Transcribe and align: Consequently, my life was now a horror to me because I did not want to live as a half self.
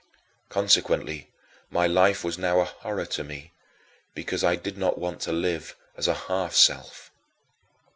Consequently, 0.49 1.29
my 1.69 1.85
life 1.85 2.23
was 2.23 2.35
now 2.35 2.59
a 2.59 2.65
horror 2.65 3.05
to 3.05 3.23
me 3.23 3.51
because 4.15 4.43
I 4.43 4.55
did 4.55 4.75
not 4.75 4.97
want 4.97 5.21
to 5.21 5.31
live 5.31 5.75
as 5.95 6.07
a 6.07 6.15
half 6.25 6.55
self. 6.55 7.11